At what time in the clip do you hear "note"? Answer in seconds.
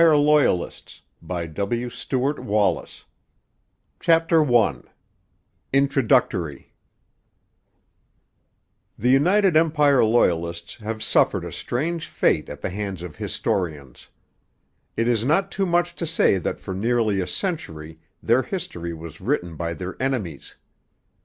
2.73-3.05